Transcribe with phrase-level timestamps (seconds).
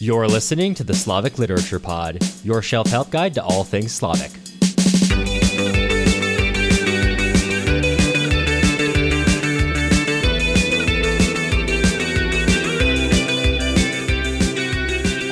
[0.00, 4.30] You're listening to the Slavic Literature Pod, your shelf help guide to all things Slavic.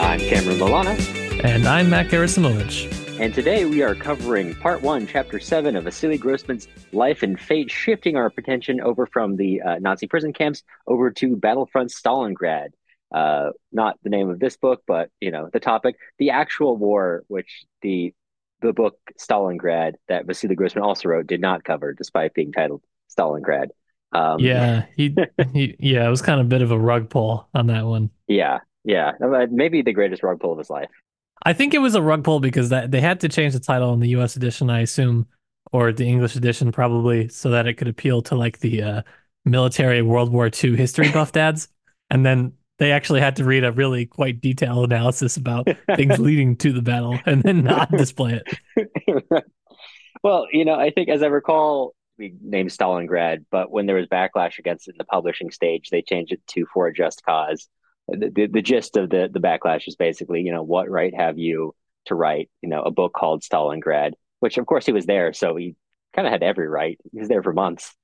[0.00, 2.90] I'm Cameron Milana, And I'm Matt Gerasimovich.
[3.20, 7.70] and today we are covering part one, chapter seven of Vasily Grossman's life and fate,
[7.70, 12.68] shifting our attention over from the uh, Nazi prison camps over to Battlefront Stalingrad.
[13.12, 17.24] Uh, not the name of this book, but you know the topic, the actual war,
[17.28, 18.14] which the
[18.60, 22.82] the book Stalingrad that Vasily Grossman also wrote did not cover, despite being titled
[23.16, 23.68] Stalingrad.
[24.12, 25.14] Um, Yeah, he,
[25.52, 28.10] he yeah, it was kind of a bit of a rug pull on that one.
[28.26, 29.12] yeah, yeah.
[29.22, 30.90] Uh, Maybe the greatest rug pull of his life.
[31.42, 33.92] I think it was a rug pull because that they had to change the title
[33.92, 35.26] in the US edition, I assume,
[35.72, 39.02] or the English edition probably, so that it could appeal to like the uh,
[39.44, 41.68] military World War II history buff dads.
[42.10, 46.56] And then they actually had to read a really quite detailed analysis about things leading
[46.56, 48.40] to the battle and then not display
[48.76, 49.44] it.
[50.22, 54.06] well, you know, I think as I recall, we named Stalingrad, but when there was
[54.06, 57.68] backlash against it in the publishing stage, they changed it to For a Just Cause.
[58.08, 61.38] The, the, the gist of the, the backlash is basically, you know, what right have
[61.38, 61.74] you
[62.06, 65.56] to write, you know, a book called Stalingrad, which of course he was there, so
[65.56, 65.74] he
[66.14, 66.98] kind of had every right.
[67.12, 67.94] He was there for months,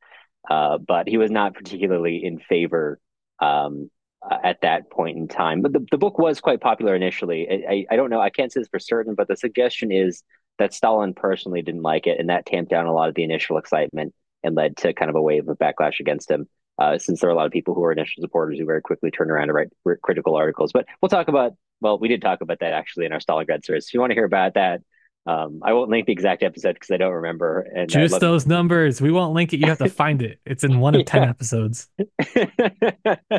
[0.48, 2.98] uh, but he was not particularly in favor
[3.40, 3.90] um,
[4.28, 5.62] uh, at that point in time.
[5.62, 7.48] But the, the book was quite popular initially.
[7.50, 10.22] I, I, I don't know, I can't say this for certain, but the suggestion is
[10.58, 13.58] that Stalin personally didn't like it, and that tamped down a lot of the initial
[13.58, 16.46] excitement and led to kind of a wave of backlash against him.
[16.78, 19.10] Uh, since there are a lot of people who were initial supporters who very quickly
[19.10, 19.68] turned around to write
[20.02, 20.72] critical articles.
[20.72, 23.86] But we'll talk about, well, we did talk about that actually in our Stalingrad series.
[23.86, 24.80] If you want to hear about that,
[25.26, 27.60] um, I won't link the exact episode because I don't remember.
[27.74, 29.00] And Just those numbers.
[29.00, 29.58] We won't link it.
[29.58, 30.40] You have to find it.
[30.46, 31.88] It's in one of 10 episodes.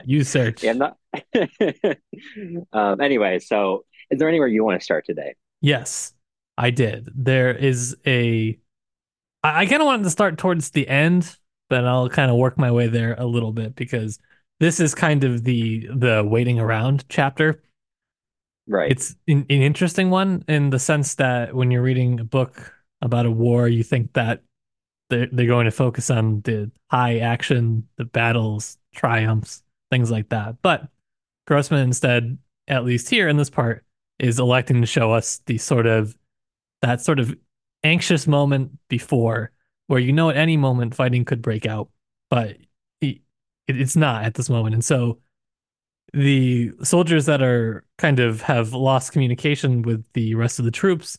[0.05, 0.63] You search.
[0.63, 0.97] yeah, not.
[2.73, 5.35] um, anyway, so is there anywhere you want to start today?
[5.61, 6.13] Yes,
[6.57, 7.09] I did.
[7.13, 8.57] There is a.
[9.43, 11.37] I, I kind of wanted to start towards the end,
[11.70, 14.20] but I'll kind of work my way there a little bit because
[14.59, 17.61] this is kind of the the waiting around chapter.
[18.71, 18.89] Right.
[18.89, 23.26] It's an, an interesting one in the sense that when you're reading a book about
[23.26, 24.43] a war, you think that
[25.09, 30.61] they're they're going to focus on the high action, the battles, triumphs, things like that.
[30.61, 30.87] But
[31.48, 32.37] Grossman instead,
[32.70, 33.83] at least here in this part,
[34.20, 36.17] is electing to show us the sort of
[36.82, 37.36] that sort of
[37.83, 39.52] anxious moment before
[39.88, 41.89] where you know at any moment fighting could break out,
[42.30, 42.55] but
[43.67, 44.76] it's not at this moment.
[44.76, 45.20] And so
[46.14, 51.17] the soldiers that are kind of have lost communication with the rest of the troops,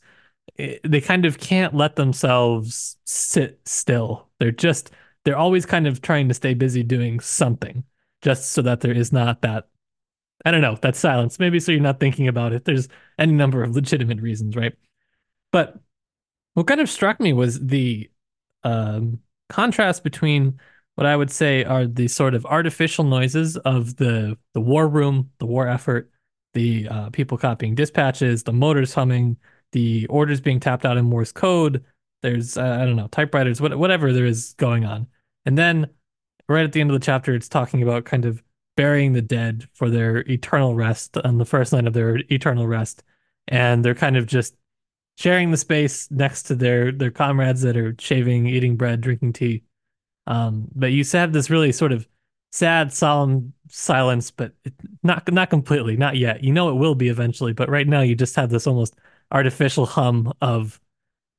[0.59, 4.28] eh, they kind of can't let themselves sit still.
[4.38, 4.91] They're just
[5.25, 7.84] they're always kind of trying to stay busy doing something
[8.22, 9.69] just so that there is not that
[10.44, 11.38] I don't know, that silence.
[11.38, 12.64] Maybe so you're not thinking about it.
[12.64, 12.88] There's
[13.19, 14.75] any number of legitimate reasons, right?
[15.53, 15.78] But
[16.54, 18.10] what kind of struck me was the
[18.64, 20.60] um, contrast between
[20.94, 25.30] what I would say are the sort of artificial noises of the the war room,
[25.38, 26.10] the war effort,
[26.54, 29.36] the uh, people copying dispatches, the motors humming,
[29.72, 31.84] the orders being tapped out in Morse code.
[32.22, 35.06] There's uh, I don't know typewriters, what, whatever there is going on,
[35.44, 35.88] and then
[36.48, 38.42] right at the end of the chapter, it's talking about kind of
[38.76, 43.02] burying the dead for their eternal rest on the first line of their eternal rest,
[43.48, 44.54] and they're kind of just
[45.19, 49.62] sharing the space next to their their comrades that are shaving, eating bread, drinking tea.
[50.26, 52.06] Um, but you have this really sort of
[52.52, 54.52] sad, solemn silence, but
[55.02, 56.44] not not completely, not yet.
[56.44, 58.94] You know it will be eventually, but right now you just have this almost
[59.30, 60.80] artificial hum of,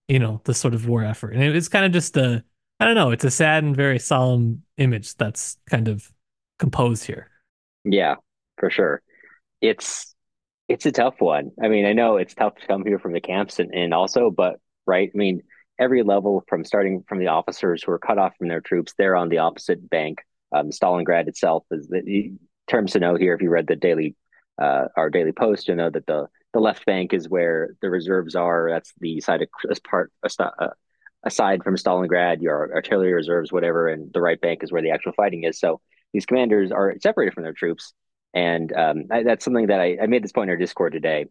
[0.08, 2.44] you know, the sort of war effort, and it, it's kind of just a,
[2.80, 6.12] I don't know, it's a sad and very solemn image that's kind of
[6.60, 7.30] composed here.
[7.86, 8.16] Yeah,
[8.58, 9.02] for sure.
[9.62, 10.14] It's
[10.68, 11.52] it's a tough one.
[11.62, 14.32] I mean, I know it's tough to come here from the camps and, and also,
[14.32, 15.44] but right, I mean,
[15.84, 19.18] every level from starting from the officers who are cut off from their troops, they're
[19.18, 20.20] on the opposite bank.
[20.56, 22.34] Um, Stalingrad itself is the,
[22.68, 23.34] terms to know here.
[23.34, 24.16] If you read the daily,
[24.62, 28.36] uh, our daily post, you know that the the left bank is where the reserves
[28.36, 28.70] are.
[28.72, 30.70] That's the side of as part uh,
[31.24, 35.14] aside from Stalingrad, your artillery reserves, whatever, and the right bank is where the actual
[35.14, 35.60] fighting is.
[35.60, 35.82] So
[36.14, 37.94] these commanders are separated from their troops,
[38.34, 41.26] and um, I, that's something that I, I, made this point in our Discord today.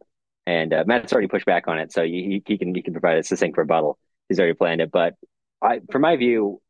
[0.46, 3.18] And uh, Matt's already pushed back on it, so he, he can he can provide
[3.18, 3.98] a succinct rebuttal.
[4.28, 5.14] He's already planned it, but
[5.62, 6.60] I, from my view,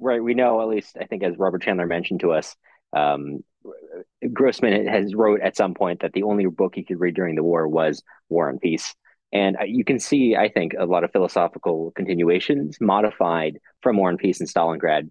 [0.00, 2.56] right, we know at least I think as Robert Chandler mentioned to us,
[2.92, 3.40] um,
[4.32, 7.42] Grossman has wrote at some point that the only book he could read during the
[7.42, 8.94] war was War and Peace.
[9.32, 14.18] And you can see, I think, a lot of philosophical continuations modified from War and
[14.18, 15.10] Peace and Stalingrad.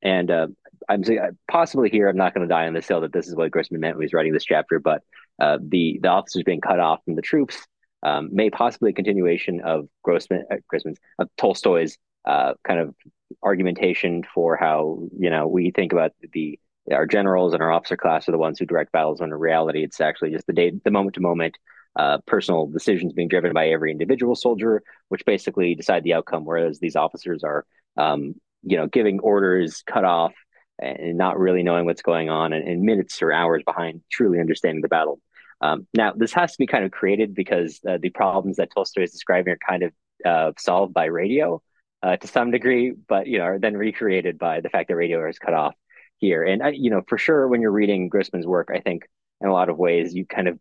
[0.00, 0.46] And uh,
[0.88, 1.02] I'm
[1.50, 2.08] possibly here.
[2.08, 4.02] I'm not going to die on this hill that this is what Grossman meant when
[4.02, 5.02] he was writing this chapter, but
[5.38, 7.58] uh, the the officers being cut off from the troops
[8.02, 12.94] um, may possibly a continuation of Grossman, uh, Grossman's of Tolstoy's uh, kind of
[13.42, 16.58] argumentation for how you know we think about the
[16.92, 19.84] our generals and our officer class are the ones who direct battles when in reality
[19.84, 21.58] it's actually just the day the moment to moment
[21.96, 26.44] uh, personal decisions being driven by every individual soldier which basically decide the outcome.
[26.44, 27.66] Whereas these officers are
[27.96, 30.34] um, you know giving orders cut off
[30.80, 34.80] and not really knowing what's going on and, and minutes or hours behind truly understanding
[34.80, 35.20] the battle
[35.60, 39.02] um, now this has to be kind of created because uh, the problems that tolstoy
[39.02, 39.92] is describing are kind of
[40.24, 41.62] uh, solved by radio
[42.02, 45.28] uh, to some degree, but you know, are then recreated by the fact that radio
[45.28, 45.74] is cut off
[46.18, 46.44] here.
[46.44, 49.08] And uh, you know, for sure, when you're reading Grossman's work, I think
[49.40, 50.58] in a lot of ways you kind of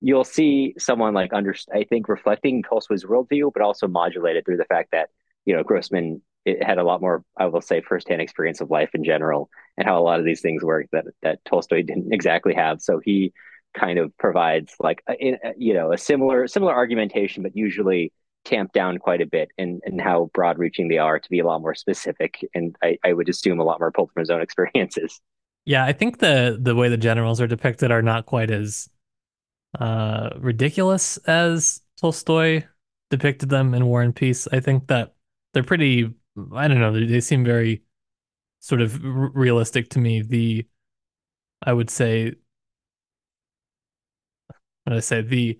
[0.00, 4.64] you'll see someone like under I think reflecting Tolstoy's worldview, but also modulated through the
[4.64, 5.10] fact that
[5.44, 6.22] you know Grossman
[6.62, 10.00] had a lot more, I will say, firsthand experience of life in general, and how
[10.00, 12.80] a lot of these things work that that Tolstoy didn't exactly have.
[12.82, 13.32] So he
[13.74, 18.12] kind of provides like a, you know a similar similar argumentation, but usually
[18.44, 21.46] tamped down quite a bit and and how broad reaching they are to be a
[21.46, 24.40] lot more specific and I, I would assume a lot more pulled from his own
[24.42, 25.20] experiences.
[25.64, 28.88] Yeah, I think the the way the generals are depicted are not quite as
[29.78, 32.64] uh ridiculous as Tolstoy
[33.10, 34.48] depicted them in War and Peace.
[34.52, 35.14] I think that
[35.52, 36.14] they're pretty
[36.54, 37.82] I don't know, they, seem very
[38.60, 40.22] sort of realistic to me.
[40.22, 40.66] The
[41.62, 42.34] I would say
[44.96, 45.22] I say?
[45.22, 45.58] The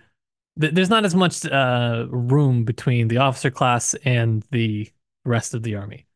[0.56, 4.90] there's not as much uh, room between the officer class and the
[5.24, 6.06] rest of the army.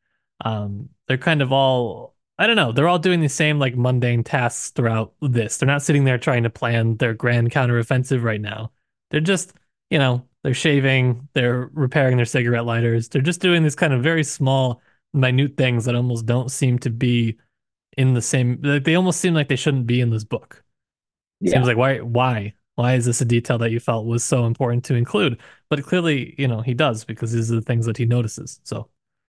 [0.44, 2.72] Um, they're kind of all I don't know.
[2.72, 5.56] They're all doing the same like mundane tasks throughout this.
[5.56, 8.72] They're not sitting there trying to plan their grand counteroffensive right now.
[9.10, 9.52] They're just,
[9.90, 13.08] you know, they're shaving, they're repairing their cigarette lighters.
[13.08, 14.82] They're just doing these kind of very small,
[15.12, 17.38] minute things that almost don't seem to be
[17.96, 18.58] in the same.
[18.62, 20.64] Like they almost seem like they shouldn't be in this book.
[21.40, 21.52] Yeah.
[21.52, 21.98] Seems like why?
[21.98, 22.54] Why?
[22.76, 25.40] Why is this a detail that you felt was so important to include?
[25.70, 28.60] But clearly, you know, he does because these are the things that he notices.
[28.64, 28.88] So,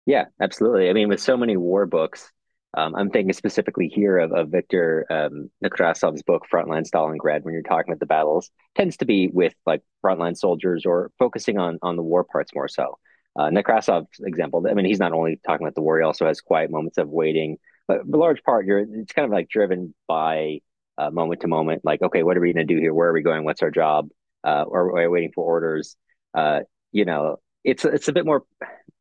[0.06, 0.90] yeah, absolutely.
[0.90, 2.32] I mean, with so many war books,
[2.76, 7.64] um, I'm thinking specifically here of, of Viktor um, Nekrasov's book, Frontline Stalingrad, when you're
[7.64, 11.96] talking about the battles, tends to be with like frontline soldiers or focusing on on
[11.96, 12.98] the war parts more so.
[13.36, 16.42] Uh, Nekrasov's example, I mean, he's not only talking about the war, he also has
[16.42, 17.58] quiet moments of waiting,
[17.88, 20.60] but a large part, you're it's kind of like driven by
[20.98, 22.94] uh, moment to moment, like, okay, what are we going to do here?
[22.94, 23.44] Where are we going?
[23.44, 24.10] What's our job?
[24.44, 25.96] Uh, or are we waiting for orders?
[26.34, 26.62] Uh,
[26.92, 28.44] you know, it's it's a bit more,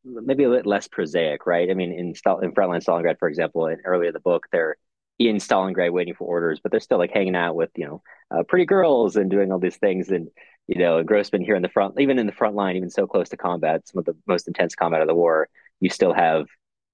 [0.03, 1.69] maybe a bit less prosaic, right?
[1.69, 4.75] I mean, in in Frontline Stalingrad, for example, in earlier the book, they're
[5.19, 8.01] in Stalingrad waiting for orders, but they're still like hanging out with you know
[8.31, 10.29] uh, pretty girls and doing all these things, and
[10.67, 13.29] you know, Grossman here in the front, even in the front line, even so close
[13.29, 15.47] to combat, some of the most intense combat of the war,
[15.79, 16.47] you still have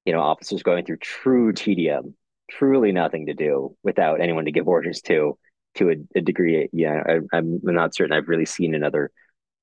[0.05, 2.15] you know officers going through true tedium
[2.49, 5.37] truly nothing to do without anyone to give orders to
[5.75, 6.69] to a, a degree.
[6.71, 7.03] Yeah,
[7.33, 9.11] I, am not certain I've really seen another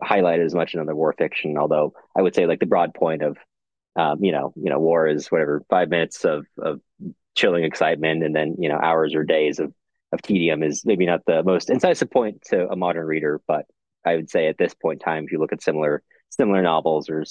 [0.02, 1.56] highlighted as much in other war fiction.
[1.58, 3.36] Although I would say like the broad point of,
[3.96, 6.80] um, you know, you know, war is whatever five minutes of of
[7.34, 9.72] chilling excitement, and then you know hours or days of
[10.12, 13.66] of tedium is maybe not the most incisive point to a modern reader, but
[14.04, 17.10] I would say at this point in time, if you look at similar similar novels
[17.10, 17.24] or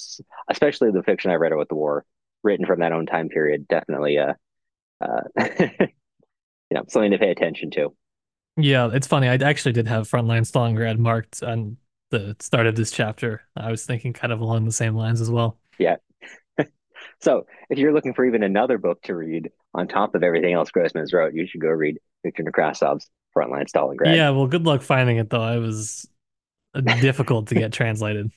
[0.50, 2.06] especially the fiction I read about the war
[2.44, 4.34] written from that own time period, definitely uh,
[5.01, 5.22] uh,
[5.60, 5.88] you
[6.72, 7.94] know, something to pay attention to.
[8.57, 9.28] Yeah, it's funny.
[9.28, 11.78] I actually did have Frontline Stalingrad marked on
[12.12, 13.41] the start of this chapter.
[13.56, 15.58] I was thinking kind of along the same lines as well.
[15.77, 15.98] Yeah.
[17.22, 20.72] so if you're looking for even another book to read on top of everything else
[20.72, 24.15] Grossman has wrote, you should go read Victor Nekrasov's Frontline Stalingrad.
[24.15, 25.48] Yeah, well, good luck finding it though.
[25.53, 26.08] It was
[26.74, 28.32] difficult to get translated.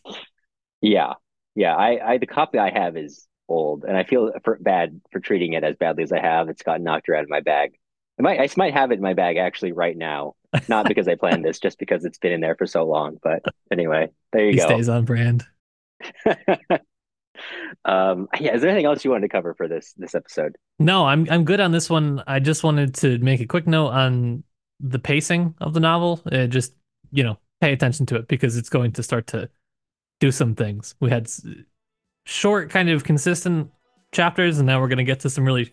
[0.81, 1.14] Yeah,
[1.54, 1.75] yeah.
[1.75, 5.52] I, I the copy I have is old, and I feel for, bad for treating
[5.52, 6.49] it as badly as I have.
[6.49, 7.73] It's gotten knocked out of my bag.
[8.18, 10.35] I might, I might have it in my bag actually right now,
[10.68, 13.18] not because I planned this, just because it's been in there for so long.
[13.23, 14.66] But anyway, there you he go.
[14.66, 15.44] Stays on brand.
[17.85, 18.54] um, yeah.
[18.54, 20.56] Is there anything else you wanted to cover for this this episode?
[20.78, 22.23] No, I'm I'm good on this one.
[22.26, 24.44] I just wanted to make a quick note on
[24.80, 26.21] the pacing of the novel.
[26.30, 26.75] Uh, just
[27.12, 29.49] you know, pay attention to it because it's going to start to
[30.21, 30.94] do some things.
[31.00, 31.30] We had
[32.25, 33.71] short, kind of consistent
[34.12, 35.73] chapters, and now we're going to get to some really,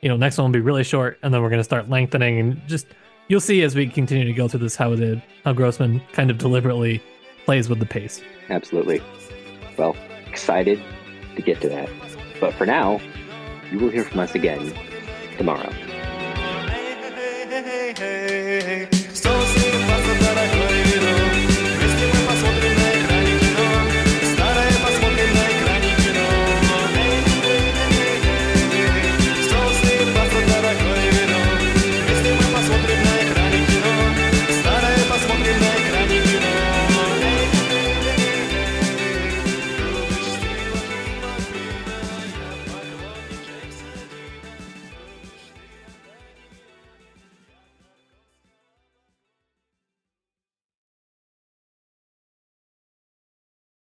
[0.00, 2.38] you know, next one will be really short, and then we're going to start lengthening
[2.38, 2.86] and just
[3.28, 6.38] you'll see as we continue to go through this how the how Grossman kind of
[6.38, 7.02] deliberately
[7.44, 8.20] plays with the pace.
[8.48, 9.00] Absolutely.
[9.78, 10.82] Well, excited
[11.36, 11.88] to get to that.
[12.40, 13.00] But for now,
[13.70, 14.74] you will hear from us again
[15.36, 15.70] tomorrow.
[15.70, 16.94] Hey,
[17.48, 18.39] hey, hey,